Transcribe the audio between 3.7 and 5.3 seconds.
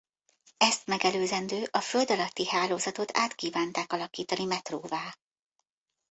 alakítani metróvá.